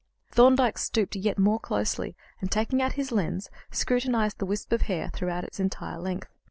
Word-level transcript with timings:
Thorndyke 0.31 0.79
stooped 0.79 1.15
yet 1.15 1.37
more 1.37 1.59
closely, 1.59 2.15
and, 2.39 2.51
taking 2.51 2.81
out 2.81 2.93
his 2.93 3.11
lens, 3.11 3.51
scrutinized 3.69 4.39
the 4.39 4.47
wisp 4.47 4.71
of 4.71 4.81
hair 4.89 5.11
throughout 5.13 5.43
its 5.43 5.59
entire 5.59 5.99
length. 5.99 6.33